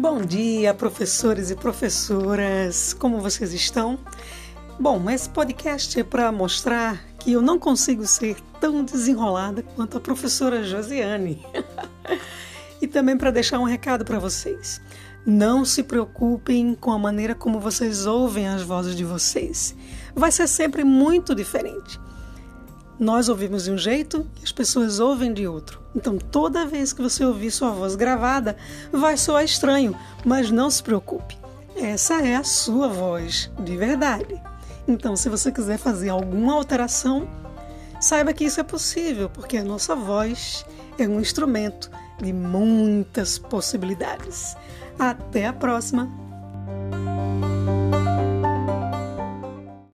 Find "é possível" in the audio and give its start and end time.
38.60-39.30